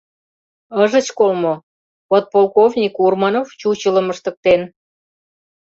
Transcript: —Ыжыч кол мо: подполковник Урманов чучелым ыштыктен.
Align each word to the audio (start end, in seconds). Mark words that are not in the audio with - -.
—Ыжыч 0.81 1.07
кол 1.17 1.31
мо: 1.43 1.53
подполковник 2.09 2.93
Урманов 3.03 3.47
чучелым 3.59 4.07
ыштыктен. 4.13 4.61